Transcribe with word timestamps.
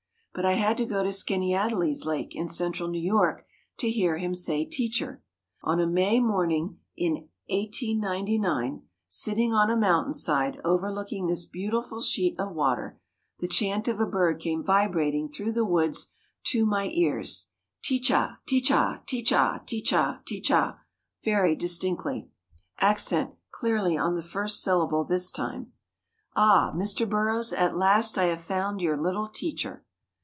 But 0.33 0.45
I 0.45 0.53
had 0.53 0.77
to 0.77 0.85
go 0.85 1.03
to 1.03 1.09
Skaneateles 1.11 2.05
Lake 2.05 2.33
in 2.33 2.47
central 2.47 2.87
New 2.87 3.01
York 3.03 3.45
to 3.77 3.91
hear 3.91 4.17
him 4.17 4.33
say 4.33 4.63
"teacher." 4.63 5.21
On 5.61 5.81
a 5.81 5.85
May 5.85 6.21
morning 6.21 6.79
in 6.95 7.27
in 7.47 7.49
1899, 7.53 8.83
sitting 9.09 9.53
on 9.53 9.69
a 9.69 9.75
mountain 9.75 10.13
side 10.13 10.57
overlooking 10.63 11.27
this 11.27 11.43
beautiful 11.45 11.99
sheet 11.99 12.39
of 12.39 12.53
water, 12.53 12.97
the 13.39 13.47
chant 13.49 13.89
of 13.89 13.99
a 13.99 14.05
bird 14.05 14.39
came 14.39 14.63
vibrating 14.63 15.27
through 15.27 15.51
the 15.51 15.65
woods 15.65 16.07
to 16.45 16.65
my 16.65 16.85
ears, 16.85 17.49
teach 17.83 18.09
ah, 18.09 18.37
teach 18.45 18.71
ah, 18.71 19.01
teach 19.05 19.33
ah, 19.33 19.59
teach 19.65 19.91
ah, 19.91 20.21
teach 20.25 20.49
ah 20.49 20.77
very 21.25 21.57
distinctly. 21.57 22.29
Accent 22.77 23.31
clearly 23.51 23.97
on 23.97 24.15
the 24.15 24.23
first 24.23 24.63
syllable 24.63 25.03
this 25.03 25.29
time. 25.29 25.73
Ah! 26.37 26.71
Mr. 26.73 27.07
Burroughs, 27.07 27.51
at 27.51 27.75
last 27.75 28.17
I 28.17 28.27
have 28.27 28.39
found 28.41 28.79
your 28.81 28.95
little 28.95 29.27
"teacher." 29.27 29.83